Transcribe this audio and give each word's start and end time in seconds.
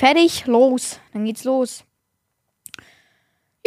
Fertig, 0.00 0.46
los. 0.46 0.98
Dann 1.12 1.26
geht's 1.26 1.44
los. 1.44 1.84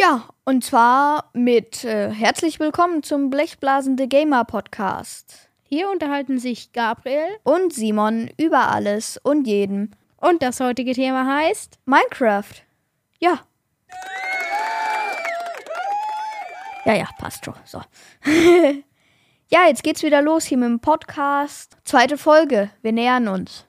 Ja, 0.00 0.28
und 0.44 0.64
zwar 0.64 1.30
mit 1.32 1.84
äh, 1.84 2.10
herzlich 2.10 2.58
willkommen 2.58 3.04
zum 3.04 3.30
Blechblasende 3.30 4.08
Gamer 4.08 4.44
Podcast. 4.44 5.48
Hier 5.62 5.88
unterhalten 5.88 6.40
sich 6.40 6.72
Gabriel 6.72 7.28
Und 7.44 7.72
Simon 7.72 8.32
über 8.36 8.68
alles 8.72 9.16
und 9.22 9.46
jeden. 9.46 9.94
und 10.16 10.42
das 10.42 10.58
heutige 10.58 10.92
Thema 10.92 11.24
heißt 11.24 11.78
Minecraft. 11.84 12.64
Ja. 13.20 13.38
Ja, 16.84 16.94
ja, 16.94 17.08
passt 17.20 17.44
schon. 17.44 17.54
So. 17.64 17.80
ja, 19.50 19.68
jetzt 19.68 19.84
geht's 19.84 20.02
wieder 20.02 20.20
los 20.20 20.46
hier 20.46 20.58
mit 20.58 20.68
dem 20.68 20.80
Podcast. 20.80 21.76
Zweite 21.84 22.18
Folge. 22.18 22.70
Wir 22.82 22.90
nähern 22.90 23.28
uns. 23.28 23.68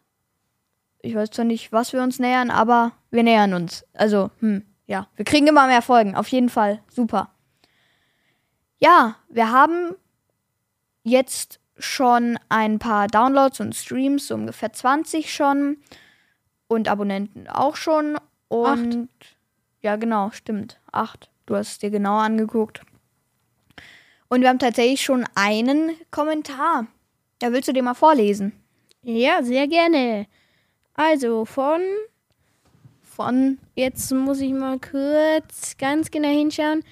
Ich 1.05 1.13
weiß 1.13 1.29
zwar 1.29 1.45
nicht, 1.45 1.71
was 1.71 1.93
wir 1.93 2.01
uns 2.01 2.17
nähern, 2.17 2.49
aber 2.49 2.93
wir 3.11 3.21
nähern 3.21 3.54
uns. 3.54 3.86
Also, 3.93 4.32
hm, 4.39 4.63
ja. 4.87 5.07
Wir 5.15 5.23
kriegen 5.23 5.46
immer 5.46 5.68
mehr 5.68 5.83
Folgen. 5.83 6.15
Auf 6.15 6.27
jeden 6.29 6.50
Fall. 6.50 6.82
Super. 6.87 7.29
Ja, 8.79 9.15
wir 9.29 9.51
haben 9.51 9.96
jetzt 11.04 11.60
schon 11.77 12.39
ein 12.49 12.79
paar 12.79 13.07
Downloads 13.07 13.60
und 13.60 13.75
Streams, 13.75 14.27
so 14.27 14.36
ungefähr 14.36 14.73
20 14.73 15.33
schon. 15.33 15.77
Und 16.68 16.87
Abonnenten 16.87 17.47
auch 17.47 17.75
schon. 17.75 18.18
Und 18.47 19.10
ja, 19.82 19.97
genau, 19.97 20.32
stimmt. 20.32 20.79
Acht. 20.91 21.29
Du 21.46 21.55
hast 21.55 21.68
es 21.68 21.77
dir 21.77 21.91
genau 21.91 22.18
angeguckt. 22.18 22.82
Und 24.27 24.41
wir 24.41 24.49
haben 24.49 24.57
tatsächlich 24.57 25.04
schon 25.04 25.24
einen 25.35 25.91
Kommentar. 26.10 26.87
Ja, 27.43 27.51
willst 27.51 27.68
du 27.68 27.74
den 27.74 27.85
mal 27.85 27.93
vorlesen? 27.93 28.54
Ja, 29.04 29.43
sehr 29.43 29.68
gerne. 29.68 30.25
Also 30.95 31.45
von 31.45 31.81
Von 33.02 33.59
jetzt 33.75 34.11
muss 34.11 34.39
ich 34.39 34.52
mal 34.53 34.80
kurz 34.80 35.77
ganz 35.77 36.09
genau 36.11 36.29
hinschauen. 36.29 36.83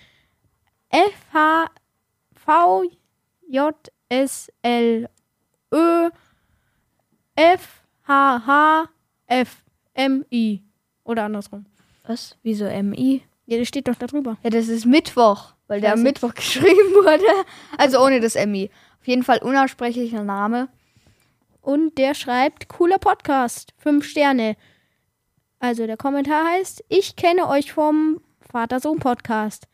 F 0.89 1.13
H 1.33 1.67
V 2.33 2.83
J 3.47 3.75
S 4.09 4.51
L 4.61 5.09
Ö 5.73 6.09
F 7.35 7.83
H 8.07 8.43
H 8.45 8.89
F 9.27 9.63
M 9.93 10.25
I 10.31 10.61
oder 11.03 11.23
andersrum. 11.23 11.65
was? 12.05 12.37
Wieso 12.43 12.65
MI? 12.65 13.23
Ja, 13.45 13.57
das 13.57 13.67
steht 13.67 13.87
doch 13.87 13.95
da 13.95 14.07
drüber. 14.07 14.37
Ja, 14.43 14.49
das 14.49 14.67
ist 14.67 14.85
Mittwoch, 14.85 15.53
weil 15.67 15.81
der 15.81 15.93
am. 15.93 16.03
Mittwoch 16.03 16.33
geschrieben 16.35 16.93
wurde. 16.93 17.25
Also 17.77 17.99
ohne 18.03 18.19
das 18.19 18.35
MI. 18.35 18.69
Auf 19.01 19.07
jeden 19.07 19.23
Fall 19.23 19.39
unaussprechlicher 19.39 20.23
Name. 20.23 20.69
Und 21.63 21.97
der 21.97 22.13
schreibt, 22.13 22.67
cooler 22.67 22.99
Podcast, 22.99 23.73
fünf 23.77 24.05
Sterne. 24.05 24.55
Also 25.59 25.87
der 25.87 25.95
Kommentar 25.95 26.45
heißt, 26.45 26.83
ich 26.89 27.15
kenne 27.15 27.47
euch 27.47 27.71
vom 27.71 28.19
Vater-Sohn-Podcast. 28.51 29.67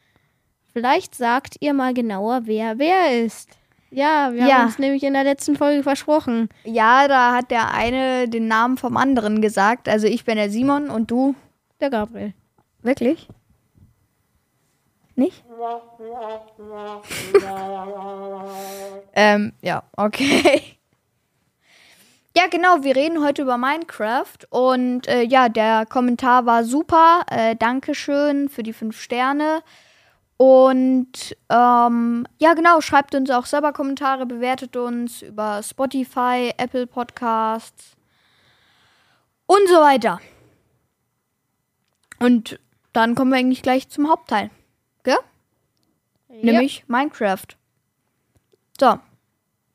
Vielleicht 0.72 1.16
sagt 1.16 1.56
ihr 1.62 1.74
mal 1.74 1.96
genauer, 1.96 2.42
wer 2.44 2.78
wer 2.78 3.24
ist. 3.26 3.50
Ja, 3.90 4.32
wir 4.34 4.46
Ja. 4.46 4.58
haben 4.60 4.66
uns 4.68 4.78
nämlich 4.78 5.02
in 5.02 5.14
der 5.14 5.24
letzten 5.24 5.56
Folge 5.56 5.82
versprochen. 5.82 6.50
Ja, 6.64 7.08
da 7.08 7.36
hat 7.36 7.50
der 7.50 7.74
eine 7.74 8.30
den 8.30 8.48
Namen 8.48 8.78
vom 8.78 8.96
anderen 8.96 9.42
gesagt. 9.42 9.90
Also 9.90 10.06
ich 10.06 10.26
bin 10.26 10.36
der 10.36 10.52
Simon 10.52 10.92
und 10.92 11.10
du. 11.10 11.34
Der 11.82 11.90
Gabriel. 11.90 12.36
Wirklich? 12.84 13.28
Nicht? 15.16 15.44
ähm, 19.16 19.54
ja, 19.62 19.84
okay. 19.98 20.62
Ja, 22.38 22.48
genau, 22.48 22.84
wir 22.84 22.96
reden 22.96 23.24
heute 23.24 23.42
über 23.42 23.58
Minecraft 23.58 24.38
und 24.50 25.08
äh, 25.08 25.24
ja, 25.24 25.50
der 25.50 25.86
Kommentar 25.88 26.46
war 26.46 26.64
super. 26.64 27.24
Äh, 27.30 27.56
Dankeschön 27.56 28.50
für 28.50 28.62
die 28.62 28.74
fünf 28.74 29.02
Sterne. 29.02 29.64
Und 30.38 31.36
ähm, 31.50 32.26
ja, 32.38 32.54
genau, 32.54 32.80
schreibt 32.82 33.14
uns 33.16 33.30
auch 33.30 33.46
selber 33.46 33.74
Kommentare, 33.74 34.26
bewertet 34.26 34.78
uns 34.78 35.22
über 35.22 35.62
Spotify, 35.64 36.54
Apple 36.56 36.88
Podcasts 36.88 37.98
und 39.48 39.68
so 39.68 39.76
weiter. 39.76 40.22
Und 42.20 42.60
dann 42.94 43.16
kommen 43.16 43.32
wir 43.32 43.40
eigentlich 43.40 43.64
gleich 43.64 43.90
zum 43.90 44.08
Hauptteil. 44.08 44.50
Gell? 45.04 45.18
Nämlich 46.30 46.86
Minecraft. 46.88 47.48
So. 48.80 49.00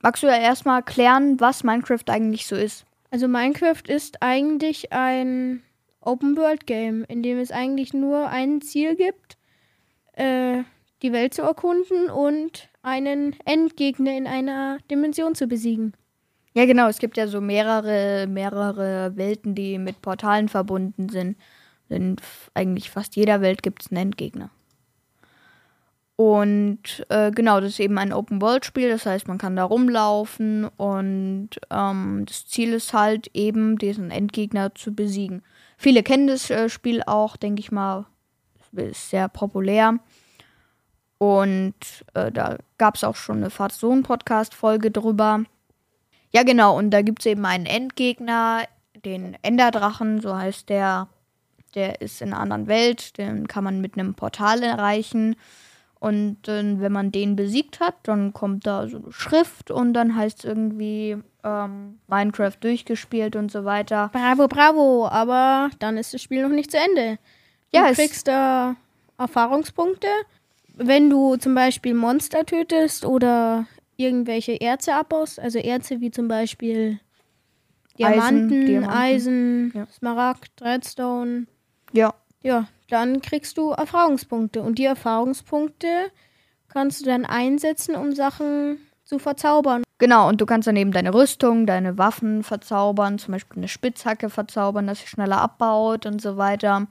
Magst 0.05 0.23
du 0.23 0.27
ja 0.27 0.37
erstmal 0.37 0.83
klären, 0.83 1.41
was 1.41 1.65
Minecraft 1.65 2.05
eigentlich 2.09 2.47
so 2.47 2.57
ist? 2.57 2.85
Also 3.11 3.27
Minecraft 3.27 3.89
ist 3.89 4.21
eigentlich 4.21 4.93
ein 4.93 5.63
Open-World-Game, 6.03 7.05
in 7.05 7.23
dem 7.23 7.39
es 7.39 7.51
eigentlich 7.51 7.95
nur 7.95 8.29
ein 8.29 8.61
Ziel 8.61 8.97
gibt, 8.97 9.39
äh, 10.13 10.63
die 11.01 11.11
Welt 11.13 11.33
zu 11.33 11.41
erkunden 11.41 12.11
und 12.11 12.69
einen 12.83 13.35
Endgegner 13.47 14.15
in 14.15 14.27
einer 14.27 14.77
Dimension 14.91 15.35
zu 15.35 15.47
besiegen. 15.47 15.95
Ja, 16.53 16.67
genau. 16.67 16.87
Es 16.89 16.99
gibt 16.99 17.17
ja 17.17 17.27
so 17.27 17.41
mehrere, 17.41 18.27
mehrere 18.27 19.17
Welten, 19.17 19.55
die 19.55 19.79
mit 19.79 20.03
Portalen 20.03 20.51
verbunden 20.51 21.09
sind. 21.09 21.39
In 21.89 22.17
eigentlich 22.53 22.91
fast 22.91 23.17
jeder 23.17 23.41
Welt 23.41 23.63
gibt 23.63 23.81
es 23.81 23.91
einen 23.91 24.03
Endgegner. 24.03 24.51
Und 26.17 27.05
äh, 27.09 27.33
genau, 27.33 27.61
das 27.61 27.71
ist 27.71 27.81
eben 27.81 27.99
ein 27.99 28.13
Open-World-Spiel. 28.13 28.89
Das 28.89 29.05
heißt, 29.05 29.27
man 29.27 29.39
kann 29.39 29.57
da 29.57 29.65
rumlaufen 29.65 30.67
und 30.77 31.51
ähm, 31.71 32.25
das 32.27 32.47
Ziel 32.47 32.73
ist 32.73 32.93
halt 32.93 33.29
eben, 33.35 33.79
diesen 33.79 34.11
Endgegner 34.11 34.75
zu 34.75 34.95
besiegen. 34.95 35.43
Viele 35.77 36.03
kennen 36.05 36.29
das 36.29 36.51
äh, 36.51 36.69
Spiel 36.69 37.03
auch, 37.05 37.37
denke 37.37 37.61
ich 37.61 37.73
mal. 37.73 38.07
Ist 38.73 39.11
sehr 39.11 39.29
populär. 39.29 39.99
Und 41.19 41.75
äh, 42.15 42.31
da 42.31 42.59
gab 42.79 42.97
es 42.97 43.05
auch 43.05 43.17
schon 43.17 43.39
eine 43.39 43.51
Vater-Sohn-Podcast-Folge 43.51 44.91
drüber. 44.91 45.45
Ja, 46.33 46.43
genau, 46.43 46.77
und 46.77 46.91
da 46.91 47.03
gibt 47.03 47.21
es 47.21 47.27
eben 47.27 47.45
einen 47.47 47.67
Endgegner, 47.67 48.65
den 49.05 49.37
Enderdrachen, 49.43 50.21
so 50.21 50.37
heißt 50.37 50.69
der. 50.69 51.09
Der 51.75 52.01
ist 52.01 52.23
in 52.23 52.33
einer 52.33 52.41
anderen 52.41 52.69
Welt, 52.69 53.19
den 53.19 53.49
kann 53.49 53.65
man 53.65 53.81
mit 53.81 53.99
einem 53.99 54.15
Portal 54.15 54.63
erreichen. 54.63 55.35
Und 56.05 56.49
äh, 56.49 56.81
wenn 56.81 56.93
man 56.93 57.13
den 57.13 57.35
besiegt 57.35 57.81
hat, 57.81 57.95
dann 58.03 58.35
kommt 58.35 58.67
da 58.67 58.87
so 58.89 58.99
eine 58.99 59.11
Schrift 59.13 59.71
und 59.71 59.95
dann 59.95 60.15
heißt 60.15 60.41
es 60.41 60.45
irgendwie 60.45 61.17
ähm, 61.43 61.99
Minecraft 62.09 62.57
durchgespielt 62.61 63.37
und 63.37 63.51
so 63.51 63.65
weiter. 63.65 64.11
Bravo, 64.13 64.47
bravo, 64.47 65.09
aber 65.09 65.71
dann 65.79 65.97
ist 65.97 66.13
das 66.13 66.21
Spiel 66.21 66.43
noch 66.43 66.51
nicht 66.55 66.71
zu 66.71 66.77
Ende. 66.77 67.19
Du 67.73 67.79
Ja, 67.79 67.91
kriegst 67.93 68.29
da 68.29 68.77
Erfahrungspunkte. 69.17 70.09
Wenn 70.77 71.09
du 71.09 71.37
zum 71.37 71.55
Beispiel 71.55 71.95
Monster 71.95 72.45
tötest 72.45 73.07
oder 73.07 73.67
irgendwelche 73.97 74.61
Erze 74.61 74.95
abbaust, 74.95 75.41
also 75.41 75.59
Erze 75.59 76.01
wie 76.03 76.11
zum 76.11 76.29
Beispiel 76.29 77.01
Diamanten, 77.99 78.67
Diamanten. 78.67 78.95
Eisen, 78.95 79.73
Ja. 79.75 79.87
Smaragd, 79.91 80.51
Redstone, 80.61 81.47
Ja, 81.93 82.13
ja, 82.43 82.67
dann 82.95 83.21
kriegst 83.21 83.59
du 83.59 83.73
Erfahrungspunkte. 83.73 84.63
Und 84.63 84.79
die 84.79 84.85
Erfahrungspunkte 84.85 86.13
kannst 86.69 87.01
du 87.01 87.07
dann 87.07 87.27
einsetzen, 87.27 87.97
um 87.97 88.13
Sachen 88.13 88.79
zu 89.05 89.19
verzaubern. 89.19 89.83
Genau, 89.99 90.29
und 90.29 90.41
du 90.41 90.47
kannst 90.47 90.69
dann 90.69 90.77
eben 90.77 90.93
deine 90.93 91.13
Rüstung, 91.13 91.67
deine 91.67 91.99
Waffen 91.99 92.45
verzaubern, 92.45 93.19
zum 93.19 93.33
Beispiel 93.33 93.59
eine 93.59 93.69
Spitzhacke 93.69 94.31
verzaubern, 94.31 94.87
dass 94.87 95.01
sie 95.01 95.09
schneller 95.09 95.41
abbaut 95.41 96.07
und 96.07 96.23
so 96.23 96.37
weiter. 96.37 96.87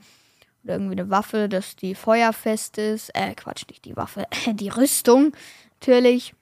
Oder 0.66 0.74
irgendwie 0.74 1.00
eine 1.00 1.10
Waffe, 1.10 1.48
dass 1.48 1.78
die 1.78 1.96
feuerfest 1.96 2.78
ist. 2.78 3.10
Äh, 3.14 3.34
Quatsch, 3.36 3.64
nicht 3.70 3.86
die 3.86 3.96
Waffe, 3.96 4.26
die 4.48 4.70
Rüstung, 4.70 5.32
natürlich. 5.80 6.36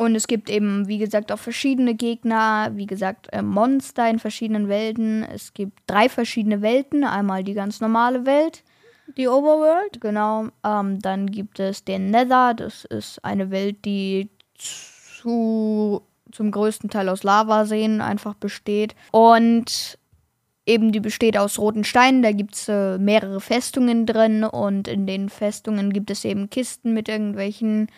Und 0.00 0.14
es 0.14 0.26
gibt 0.26 0.48
eben, 0.48 0.88
wie 0.88 0.96
gesagt, 0.96 1.30
auch 1.30 1.38
verschiedene 1.38 1.94
Gegner, 1.94 2.70
wie 2.72 2.86
gesagt, 2.86 3.28
äh, 3.34 3.42
Monster 3.42 4.08
in 4.08 4.18
verschiedenen 4.18 4.66
Welten. 4.66 5.24
Es 5.24 5.52
gibt 5.52 5.78
drei 5.86 6.08
verschiedene 6.08 6.62
Welten. 6.62 7.04
Einmal 7.04 7.44
die 7.44 7.52
ganz 7.52 7.82
normale 7.82 8.24
Welt, 8.24 8.64
Die 9.18 9.28
Overworld? 9.28 10.00
Genau. 10.00 10.46
Ähm, 10.64 11.00
dann 11.00 11.30
gibt 11.30 11.60
es 11.60 11.84
den 11.84 12.10
Nether. 12.10 12.54
Das 12.54 12.86
ist 12.86 13.22
eine 13.22 13.50
Welt, 13.50 13.84
die 13.84 14.30
zu, 14.56 16.00
zum 16.32 16.50
größten 16.50 16.88
Teil 16.88 17.10
aus 17.10 17.22
Lavaseen 17.22 18.00
einfach 18.00 18.32
besteht. 18.32 18.94
Und 19.10 19.98
eben 20.64 20.92
die 20.92 21.00
besteht 21.00 21.36
aus 21.36 21.58
roten 21.58 21.84
Steinen. 21.84 22.22
Da 22.22 22.32
gibt 22.32 22.54
es 22.54 22.70
äh, 22.70 22.96
mehrere 22.96 23.42
Festungen 23.42 24.06
drin. 24.06 24.44
Und 24.44 24.88
in 24.88 25.06
den 25.06 25.28
Festungen 25.28 25.92
gibt 25.92 26.10
es 26.10 26.24
eben 26.24 26.48
Kisten 26.48 26.94
mit 26.94 27.10
irgendwelchen 27.10 27.88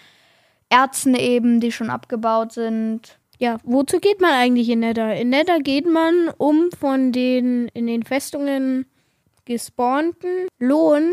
Erzen 0.72 1.14
eben, 1.14 1.60
die 1.60 1.70
schon 1.70 1.90
abgebaut 1.90 2.52
sind. 2.52 3.18
Ja, 3.38 3.58
wozu 3.64 3.98
geht 3.98 4.20
man 4.20 4.30
eigentlich 4.32 4.68
in 4.68 4.80
Nether? 4.80 5.14
In 5.16 5.30
Nether 5.30 5.58
geht 5.60 5.86
man, 5.86 6.30
um 6.38 6.70
von 6.72 7.12
den 7.12 7.68
in 7.74 7.86
den 7.86 8.02
Festungen 8.04 8.86
gespawnten 9.44 10.46
Lohn, 10.58 11.12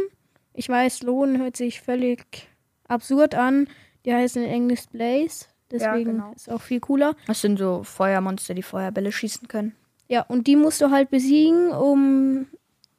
ich 0.54 0.70
weiß, 0.70 1.04
Lohn 1.04 1.40
hört 1.40 1.58
sich 1.58 1.82
völlig 1.82 2.48
absurd 2.88 3.36
an, 3.36 3.68
die 4.06 4.14
heißen 4.14 4.44
in 4.44 4.50
Englisch 4.50 4.86
Blaze, 4.92 5.48
deswegen 5.72 6.12
genau. 6.12 6.32
ist 6.36 6.52
auch 6.52 6.62
viel 6.62 6.80
cooler. 6.80 7.16
Das 7.28 7.42
sind 7.42 7.58
so 7.60 7.84
Feuermonster, 7.84 8.54
die 8.54 8.64
Feuerbälle 8.64 9.12
schießen 9.12 9.48
können. 9.48 9.76
Ja, 10.08 10.22
und 10.22 10.48
die 10.48 10.56
musst 10.56 10.82
du 10.82 10.90
halt 10.92 11.10
besiegen, 11.10 11.72
um 11.72 12.48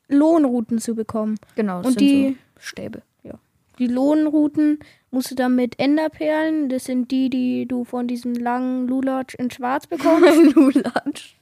Lohnrouten 0.09 0.79
zu 0.79 0.95
bekommen. 0.95 1.37
Genau, 1.55 1.79
das 1.79 1.87
Und 1.87 1.99
sind 1.99 2.09
die- 2.09 2.29
so 2.57 2.61
Stäbe. 2.61 3.03
Die 3.81 3.89
Lohnrouten 3.89 4.79
musst 5.11 5.31
du 5.33 5.35
dann 5.35 5.57
mit 5.57 5.79
Enderperlen, 5.81 6.69
das 6.69 6.85
sind 6.85 7.11
die, 7.11 7.31
die 7.31 7.67
du 7.67 7.85
von 7.85 8.07
diesem 8.07 8.35
langen 8.35 8.87
Lulatsch 8.87 9.35
in 9.35 9.51
Schwarz 9.51 9.87
bekommst. 9.89 10.55
Lulatsch. 10.55 11.35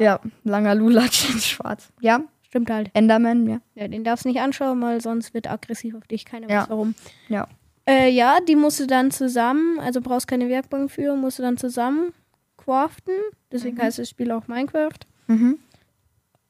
Ja, 0.00 0.18
langer 0.44 0.74
Lulatsch 0.74 1.30
in 1.32 1.38
schwarz. 1.38 1.92
Ja, 2.00 2.22
Stimmt 2.56 2.70
halt. 2.70 2.90
Enderman, 2.94 3.46
ja. 3.46 3.60
Ja, 3.74 3.86
den 3.88 4.02
darfst 4.04 4.24
du 4.24 4.28
nicht 4.30 4.40
anschauen, 4.40 4.80
weil 4.80 5.00
sonst 5.00 5.34
wird 5.34 5.50
aggressiv 5.50 5.94
auf 5.94 6.06
dich. 6.06 6.24
Keiner 6.24 6.48
Ja. 6.48 6.62
weiß 6.62 6.70
warum. 6.70 6.94
Ja. 7.28 7.48
Äh, 7.86 8.08
ja, 8.10 8.38
die 8.40 8.56
musst 8.56 8.80
du 8.80 8.86
dann 8.86 9.10
zusammen, 9.10 9.78
also 9.80 10.00
brauchst 10.00 10.26
keine 10.26 10.48
Werkbank 10.48 10.90
für, 10.90 11.14
musst 11.16 11.38
du 11.38 11.42
dann 11.42 11.56
zusammen 11.58 12.12
craften. 12.56 13.14
Deswegen 13.52 13.78
heißt 13.78 13.98
das 13.98 14.08
Spiel 14.08 14.30
auch 14.32 14.48
Minecraft. 14.48 14.98
Mhm. 15.26 15.58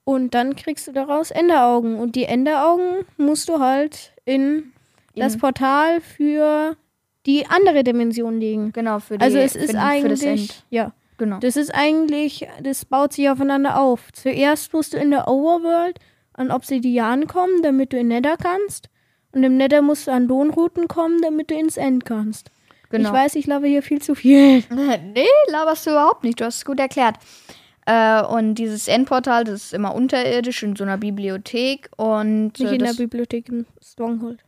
Und 0.09 0.35
dann 0.35 0.55
kriegst 0.55 0.87
du 0.87 0.93
daraus 0.93 1.33
Enderaugen. 1.33 1.97
Und 1.99 2.15
die 2.15 2.25
Enderaugen 2.27 3.05
musst 3.17 3.49
du 3.49 3.59
halt 3.59 4.13
in 4.25 4.73
das 5.17 5.35
In- 5.35 5.41
Portal 5.41 6.01
für 6.01 6.77
die 7.27 7.45
andere 7.49 7.83
Dimension 7.83 8.39
legen. 8.39 8.71
Genau, 8.73 9.01
für 9.01 9.19
die, 9.19 9.25
Also 9.25 9.39
es 9.39 9.55
für, 9.55 9.59
ist 9.59 9.67
für 9.73 9.73
das 9.73 9.83
eigentlich, 9.85 10.23
End. 10.25 10.65
ja, 10.71 10.93
Genau. 11.19 11.39
das 11.41 11.57
ist 11.57 11.75
eigentlich, 11.75 12.47
das 12.63 12.85
baut 12.85 13.15
sich 13.15 13.29
aufeinander 13.29 13.81
auf. 13.81 14.13
Zuerst 14.13 14.73
musst 14.73 14.93
du 14.95 14.97
in 14.97 15.11
der 15.11 15.27
Overworld 15.27 15.99
an 16.35 16.53
Obsidian 16.53 17.27
kommen, 17.27 17.63
damit 17.63 17.93
du 17.93 17.99
in 17.99 18.07
Nether 18.09 18.37
kannst. 18.37 18.89
Und 19.33 19.43
im 19.43 19.57
Nether 19.57 19.83
musst 19.83 20.07
du 20.07 20.13
an 20.13 20.29
Lohnrouten 20.29 20.87
kommen, 20.87 21.21
damit 21.21 21.51
du 21.51 21.57
ins 21.59 21.77
End 21.77 22.05
kannst. 22.05 22.51
genau. 22.91 23.09
Ich 23.09 23.15
weiß, 23.15 23.35
ich 23.35 23.45
glaube 23.47 23.67
hier 23.67 23.83
viel 23.83 24.01
zu 24.01 24.15
viel. 24.15 24.63
nee, 24.71 25.27
laberst 25.51 25.85
du 25.85 25.91
überhaupt 25.91 26.23
nicht. 26.23 26.41
Du 26.41 26.45
hast 26.45 26.59
es 26.59 26.65
gut 26.65 26.79
erklärt. 26.79 27.17
Äh, 27.87 28.23
und 28.23 28.57
dieses 28.57 28.89
Endportal, 28.89 29.45
das 29.45 29.67
ist 29.67 29.75
immer 29.75 29.95
unterirdisch 29.95 30.63
in 30.63 30.77
so 30.77 30.85
einer 30.85 30.99
Bibliothek. 30.99 31.89
Und 31.97 32.59
Nicht 32.59 32.71
äh, 32.71 32.75
in 32.75 32.85
der 32.85 32.95
Bibliothek 32.95 33.49
im 33.49 33.67
Stronghold. 33.83 34.41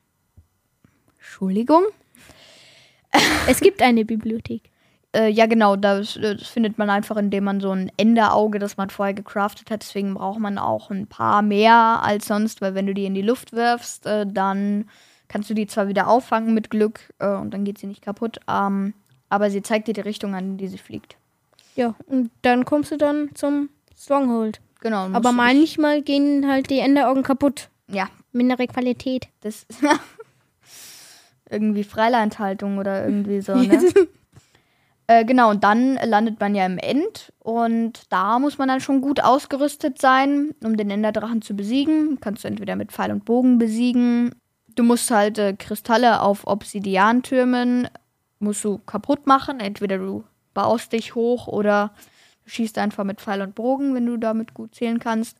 Entschuldigung. 1.16 1.84
Es 3.48 3.60
gibt 3.60 3.80
eine 3.80 4.04
Bibliothek. 4.04 4.70
Äh, 5.14 5.30
ja, 5.30 5.46
genau, 5.46 5.76
das, 5.76 6.18
das 6.20 6.46
findet 6.46 6.76
man 6.76 6.90
einfach, 6.90 7.16
indem 7.16 7.44
man 7.44 7.60
so 7.60 7.70
ein 7.70 7.90
Enderauge, 7.96 8.58
das 8.58 8.76
man 8.76 8.90
vorher 8.90 9.14
gecraftet 9.14 9.70
hat. 9.70 9.82
Deswegen 9.82 10.14
braucht 10.14 10.38
man 10.38 10.58
auch 10.58 10.90
ein 10.90 11.06
paar 11.06 11.40
mehr 11.40 12.02
als 12.02 12.26
sonst, 12.26 12.60
weil 12.60 12.74
wenn 12.74 12.86
du 12.86 12.92
die 12.92 13.06
in 13.06 13.14
die 13.14 13.22
Luft 13.22 13.52
wirfst, 13.52 14.04
äh, 14.04 14.26
dann 14.26 14.90
kannst 15.28 15.48
du 15.48 15.54
die 15.54 15.66
zwar 15.66 15.88
wieder 15.88 16.08
auffangen 16.08 16.54
mit 16.54 16.70
Glück 16.70 17.12
äh, 17.18 17.28
und 17.28 17.52
dann 17.52 17.64
geht 17.64 17.78
sie 17.78 17.86
nicht 17.86 18.02
kaputt, 18.02 18.40
ähm, 18.48 18.94
aber 19.28 19.50
sie 19.50 19.62
zeigt 19.62 19.88
dir 19.88 19.94
die 19.94 20.00
Richtung 20.00 20.34
an, 20.34 20.44
in 20.44 20.56
die 20.58 20.68
sie 20.68 20.78
fliegt. 20.78 21.17
Ja, 21.78 21.94
und 22.06 22.32
dann 22.42 22.64
kommst 22.64 22.90
du 22.90 22.96
dann 22.96 23.30
zum 23.34 23.68
Stronghold. 23.96 24.60
Genau. 24.80 25.08
Aber 25.12 25.30
manchmal 25.30 26.02
gehen 26.02 26.48
halt 26.48 26.70
die 26.70 26.80
Enderaugen 26.80 27.22
kaputt. 27.22 27.68
Ja, 27.88 28.08
Mindere 28.32 28.66
Qualität. 28.66 29.28
das 29.42 29.64
irgendwie 31.50 31.84
Freilandhaltung 31.84 32.78
oder 32.78 33.04
irgendwie 33.04 33.40
so, 33.40 33.54
ne? 33.54 33.80
Äh, 35.06 35.24
genau, 35.24 35.50
und 35.50 35.62
dann 35.62 35.94
landet 36.04 36.40
man 36.40 36.56
ja 36.56 36.66
im 36.66 36.78
End 36.78 37.32
und 37.38 38.02
da 38.10 38.40
muss 38.40 38.58
man 38.58 38.66
dann 38.66 38.80
schon 38.80 39.00
gut 39.00 39.22
ausgerüstet 39.22 40.00
sein, 40.00 40.56
um 40.64 40.76
den 40.76 40.90
Enderdrachen 40.90 41.42
zu 41.42 41.54
besiegen. 41.54 42.18
Kannst 42.20 42.42
du 42.42 42.48
entweder 42.48 42.74
mit 42.74 42.90
Pfeil 42.90 43.12
und 43.12 43.24
Bogen 43.24 43.58
besiegen. 43.58 44.34
Du 44.74 44.82
musst 44.82 45.12
halt 45.12 45.38
äh, 45.38 45.54
Kristalle 45.54 46.22
auf 46.22 46.44
Obsidiantürmen 46.44 47.88
musst 48.40 48.64
du 48.64 48.78
kaputt 48.78 49.26
machen. 49.28 49.60
Entweder 49.60 49.98
du 49.98 50.24
baust 50.58 50.92
dich 50.92 51.14
hoch 51.14 51.46
oder 51.46 51.92
schießt 52.46 52.78
einfach 52.78 53.04
mit 53.04 53.20
Pfeil 53.20 53.42
und 53.42 53.54
Bogen, 53.54 53.94
wenn 53.94 54.06
du 54.06 54.16
damit 54.16 54.54
gut 54.54 54.74
zählen 54.74 54.98
kannst, 54.98 55.36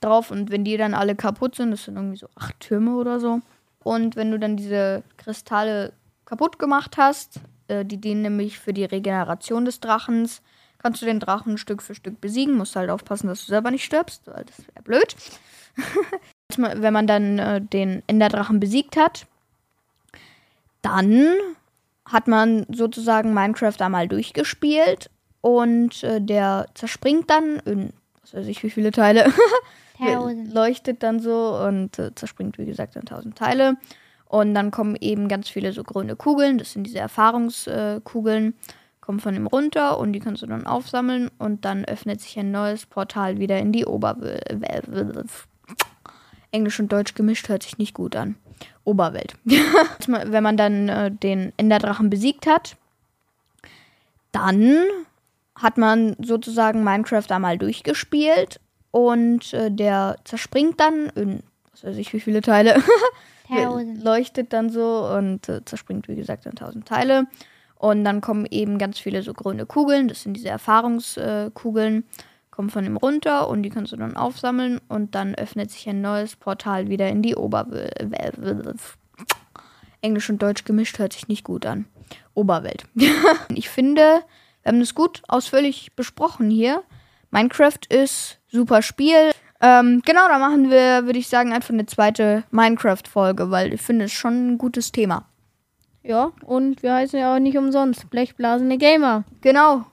drauf. 0.00 0.30
Und 0.30 0.52
wenn 0.52 0.62
die 0.62 0.76
dann 0.76 0.94
alle 0.94 1.16
kaputt 1.16 1.56
sind, 1.56 1.72
das 1.72 1.82
sind 1.82 1.96
irgendwie 1.96 2.18
so 2.18 2.28
acht 2.36 2.60
Türme 2.60 2.94
oder 2.94 3.18
so. 3.18 3.40
Und 3.82 4.14
wenn 4.14 4.30
du 4.30 4.38
dann 4.38 4.56
diese 4.56 5.02
Kristalle 5.16 5.92
kaputt 6.24 6.60
gemacht 6.60 6.98
hast, 6.98 7.40
äh, 7.66 7.84
die 7.84 7.96
dienen 7.96 8.22
nämlich 8.22 8.60
für 8.60 8.72
die 8.72 8.84
Regeneration 8.84 9.64
des 9.64 9.80
Drachens, 9.80 10.40
kannst 10.78 11.02
du 11.02 11.06
den 11.06 11.18
Drachen 11.18 11.58
Stück 11.58 11.82
für 11.82 11.96
Stück 11.96 12.20
besiegen. 12.20 12.56
Musst 12.56 12.76
halt 12.76 12.90
aufpassen, 12.90 13.26
dass 13.26 13.44
du 13.44 13.46
selber 13.48 13.72
nicht 13.72 13.84
stirbst, 13.84 14.22
weil 14.28 14.44
das 14.44 14.58
wäre 14.68 14.84
blöd. 14.84 15.16
wenn 16.56 16.92
man 16.92 17.08
dann 17.08 17.40
äh, 17.40 17.60
den 17.60 18.04
Enderdrachen 18.06 18.60
besiegt 18.60 18.96
hat, 18.96 19.26
dann 20.80 21.34
hat 22.08 22.26
man 22.26 22.66
sozusagen 22.70 23.34
Minecraft 23.34 23.80
einmal 23.80 24.08
durchgespielt 24.08 25.10
und 25.40 26.02
äh, 26.02 26.20
der 26.20 26.66
zerspringt 26.74 27.30
dann 27.30 27.60
in, 27.64 27.92
was 28.20 28.34
weiß 28.34 28.46
ich, 28.46 28.62
wie 28.62 28.70
viele 28.70 28.90
Teile. 28.90 29.32
Leuchtet 30.52 31.02
dann 31.02 31.20
so 31.20 31.56
und 31.56 31.98
äh, 31.98 32.14
zerspringt, 32.14 32.58
wie 32.58 32.66
gesagt, 32.66 32.96
in 32.96 33.04
tausend 33.04 33.36
Teile. 33.36 33.76
Und 34.26 34.54
dann 34.54 34.70
kommen 34.70 34.96
eben 35.00 35.28
ganz 35.28 35.48
viele 35.48 35.72
so 35.72 35.82
grüne 35.82 36.14
Kugeln, 36.14 36.58
das 36.58 36.72
sind 36.72 36.84
diese 36.84 36.98
Erfahrungskugeln, 36.98 38.54
kommen 39.00 39.20
von 39.20 39.34
ihm 39.34 39.46
runter 39.46 39.98
und 39.98 40.12
die 40.12 40.20
kannst 40.20 40.42
du 40.42 40.46
dann 40.46 40.66
aufsammeln 40.66 41.30
und 41.38 41.64
dann 41.64 41.86
öffnet 41.86 42.20
sich 42.20 42.38
ein 42.38 42.50
neues 42.50 42.84
Portal 42.84 43.38
wieder 43.38 43.58
in 43.58 43.72
die 43.72 43.86
Oberwelt. 43.86 44.44
Englisch 46.50 46.78
und 46.78 46.92
Deutsch 46.92 47.14
gemischt 47.14 47.48
hört 47.48 47.62
sich 47.62 47.78
nicht 47.78 47.94
gut 47.94 48.16
an. 48.16 48.36
Oberwelt. 48.84 49.34
Wenn 50.06 50.42
man 50.42 50.56
dann 50.56 50.88
äh, 50.88 51.10
den 51.10 51.52
Enderdrachen 51.56 52.10
besiegt 52.10 52.46
hat, 52.46 52.76
dann 54.32 54.84
hat 55.54 55.76
man 55.76 56.16
sozusagen 56.20 56.84
Minecraft 56.84 57.30
einmal 57.30 57.58
durchgespielt 57.58 58.60
und 58.90 59.52
äh, 59.52 59.70
der 59.70 60.16
zerspringt 60.24 60.80
dann 60.80 61.10
in, 61.14 61.42
was 61.72 61.84
weiß 61.84 61.96
ich, 61.96 62.12
wie 62.12 62.20
viele 62.20 62.40
Teile. 62.40 62.82
Leuchtet 64.02 64.52
dann 64.52 64.70
so 64.70 65.06
und 65.06 65.48
äh, 65.48 65.64
zerspringt, 65.64 66.06
wie 66.08 66.16
gesagt, 66.16 66.46
in 66.46 66.54
tausend 66.54 66.86
Teile. 66.86 67.26
Und 67.76 68.04
dann 68.04 68.20
kommen 68.20 68.46
eben 68.50 68.78
ganz 68.78 68.98
viele 68.98 69.22
so 69.22 69.32
grüne 69.32 69.64
Kugeln, 69.64 70.08
das 70.08 70.22
sind 70.22 70.34
diese 70.34 70.48
Erfahrungskugeln, 70.48 72.04
kommen 72.58 72.70
von 72.70 72.84
ihm 72.84 72.96
runter 72.96 73.48
und 73.48 73.62
die 73.62 73.70
kannst 73.70 73.92
du 73.92 73.96
dann 73.96 74.16
aufsammeln 74.16 74.80
und 74.88 75.14
dann 75.14 75.36
öffnet 75.36 75.70
sich 75.70 75.88
ein 75.88 76.00
neues 76.00 76.34
Portal 76.34 76.88
wieder 76.88 77.08
in 77.08 77.22
die 77.22 77.36
Oberwelt. 77.36 77.94
Englisch 80.00 80.28
und 80.28 80.42
Deutsch 80.42 80.64
gemischt 80.64 80.98
hört 80.98 81.12
sich 81.12 81.28
nicht 81.28 81.44
gut 81.44 81.64
an. 81.66 81.84
Oberwelt. 82.34 82.82
ich 83.54 83.68
finde, 83.68 84.24
wir 84.62 84.72
haben 84.72 84.80
das 84.80 84.96
gut 84.96 85.22
ausführlich 85.28 85.92
besprochen 85.94 86.50
hier. 86.50 86.82
Minecraft 87.30 87.78
ist 87.90 88.40
super 88.48 88.82
Spiel. 88.82 89.30
Ähm, 89.60 90.02
genau, 90.04 90.26
da 90.26 90.40
machen 90.40 90.68
wir, 90.68 91.06
würde 91.06 91.20
ich 91.20 91.28
sagen, 91.28 91.52
einfach 91.52 91.70
eine 91.70 91.86
zweite 91.86 92.42
Minecraft-Folge, 92.50 93.52
weil 93.52 93.72
ich 93.72 93.82
finde 93.82 94.06
es 94.06 94.12
schon 94.12 94.54
ein 94.54 94.58
gutes 94.58 94.90
Thema. 94.90 95.28
Ja, 96.02 96.32
und 96.44 96.82
wir 96.82 96.92
heißen 96.92 97.20
ja 97.20 97.36
auch 97.36 97.38
nicht 97.38 97.56
umsonst 97.56 98.10
Blechblasene 98.10 98.78
Gamer. 98.78 99.22
Genau. 99.42 99.84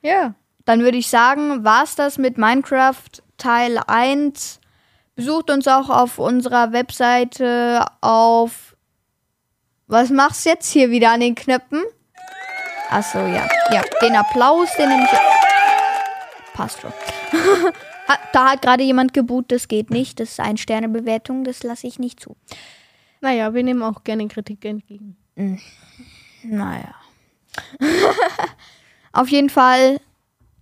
Ja. 0.00 0.34
Dann 0.64 0.80
würde 0.80 0.98
ich 0.98 1.08
sagen, 1.08 1.64
war's 1.64 1.94
das 1.94 2.18
mit 2.18 2.38
Minecraft 2.38 3.22
Teil 3.36 3.78
1. 3.86 4.60
Besucht 5.14 5.50
uns 5.50 5.68
auch 5.68 5.90
auf 5.90 6.18
unserer 6.18 6.72
Webseite 6.72 7.84
auf. 8.00 8.74
Was 9.86 10.10
machst 10.10 10.44
du 10.44 10.50
jetzt 10.50 10.70
hier 10.70 10.90
wieder 10.90 11.10
an 11.10 11.20
den 11.20 11.34
Knöpfen? 11.34 11.82
Achso, 12.90 13.18
ja. 13.18 13.46
Ja, 13.70 13.82
den 14.02 14.16
Applaus, 14.16 14.68
den 14.76 14.88
nehme 14.88 15.04
ich. 15.04 15.18
Passt 16.54 16.80
schon. 16.80 16.92
Da 18.32 18.50
hat 18.50 18.62
gerade 18.62 18.82
jemand 18.82 19.14
geboot, 19.14 19.50
das 19.50 19.68
geht 19.68 19.90
nicht. 19.90 20.20
Das 20.20 20.32
ist 20.32 20.40
eine 20.40 20.58
Sternebewertung, 20.58 21.44
das 21.44 21.62
lasse 21.62 21.86
ich 21.86 21.98
nicht 21.98 22.20
zu. 22.20 22.36
Naja, 23.20 23.54
wir 23.54 23.62
nehmen 23.62 23.82
auch 23.82 24.04
gerne 24.04 24.28
Kritik 24.28 24.64
entgegen. 24.64 25.16
Naja. 26.42 26.94
auf 29.12 29.28
jeden 29.28 29.48
Fall, 29.48 30.00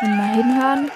Mal 0.02 0.34
hinhören. 0.36 0.92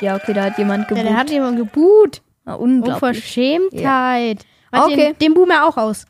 Ja, 0.00 0.16
okay, 0.16 0.32
da 0.32 0.44
hat 0.44 0.56
jemand 0.58 0.84
Ja, 0.84 0.88
gebucht. 0.88 1.06
der 1.06 1.16
hat 1.16 1.30
jemand 1.30 1.56
geboot. 1.58 2.22
Na, 2.44 2.54
unglaublich. 2.54 2.94
Unverschämtheit. 2.94 4.46
Warte, 4.70 4.86
Okay. 4.92 5.06
Den, 5.12 5.18
den 5.18 5.34
Boomer 5.34 5.66
auch 5.66 5.76
aus. 5.76 6.06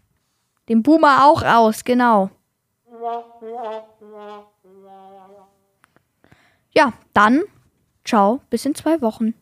Den 0.68 0.82
Boomer 0.82 1.24
auch 1.24 1.42
aus, 1.42 1.82
genau. 1.84 2.30
Ja, 6.72 6.92
dann 7.14 7.42
ciao, 8.08 8.40
bis 8.50 8.64
in 8.64 8.74
zwei 8.74 9.00
Wochen. 9.02 9.34